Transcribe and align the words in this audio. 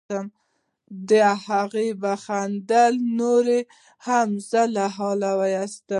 د 1.09 1.11
هغې 1.45 1.87
خندا 2.23 2.83
نوره 3.19 3.59
هم 4.05 4.29
زه 4.49 4.61
له 4.75 4.85
حاله 4.95 5.31
ویستلم. 5.39 5.89